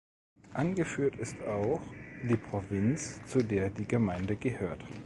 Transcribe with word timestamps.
Angeführt 0.55 1.15
ist 1.17 1.39
auch 1.43 1.79
die 2.27 2.35
Provinz, 2.35 3.23
zu 3.27 3.43
der 3.43 3.69
die 3.69 3.85
Gemeinde 3.87 4.35
gehört. 4.35 4.83